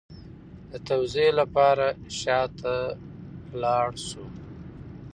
[0.71, 1.87] د توضیح لپاره
[2.19, 2.75] شا ته
[3.61, 4.25] لاړ شو